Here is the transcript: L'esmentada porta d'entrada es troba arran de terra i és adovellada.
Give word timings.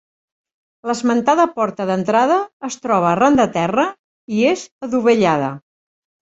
L'esmentada 0.91 1.43
porta 1.59 1.85
d'entrada 1.89 2.37
es 2.69 2.77
troba 2.87 3.07
arran 3.11 3.37
de 3.41 3.45
terra 3.59 3.85
i 4.39 4.41
és 4.55 4.65
adovellada. 4.89 5.53